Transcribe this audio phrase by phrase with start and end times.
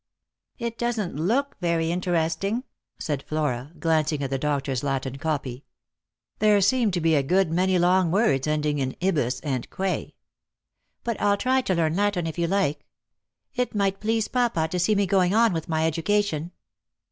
[0.67, 2.63] "It doesn't look very interesting,"
[2.97, 5.63] said Flora, glancing at the doctor's Latin copy.
[6.39, 10.13] There seemed to be a good many long words ending in ibus and que."
[11.03, 12.83] But I'll try to learn Latin if you like.
[13.53, 16.49] It might please papa to see me going on with my education."